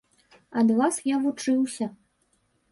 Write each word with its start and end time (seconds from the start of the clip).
Ад 0.61 0.67
вас 0.79 0.95
я 1.15 1.19
вучыўся. 1.27 1.91